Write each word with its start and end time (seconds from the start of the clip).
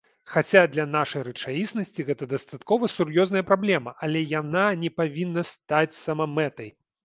Хаця, 0.35 0.61
для 0.75 0.85
нашай 0.95 1.23
рэчаіснасці 1.27 2.07
гэта 2.07 2.29
дастаткова 2.33 2.91
сур'ёзная 2.95 3.45
праблема, 3.53 3.95
але 4.07 4.27
яна 4.35 4.67
не 4.85 4.95
павінна 5.03 5.49
стаць 5.55 5.99
самамэтай. 6.05 6.69